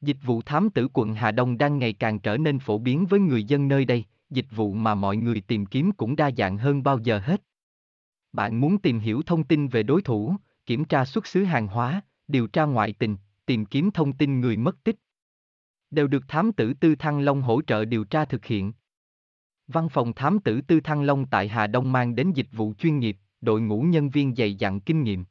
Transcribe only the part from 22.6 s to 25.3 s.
chuyên nghiệp, đội ngũ nhân viên dày dặn kinh nghiệm.